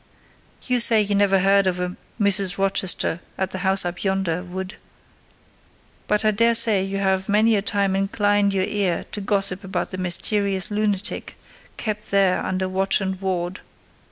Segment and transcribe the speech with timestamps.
[0.65, 2.57] You say you never heard of a Mrs.
[2.57, 4.77] Rochester at the house up yonder, Wood;
[6.07, 9.99] but I daresay you have many a time inclined your ear to gossip about the
[9.99, 11.37] mysterious lunatic
[11.77, 13.59] kept there under watch and ward.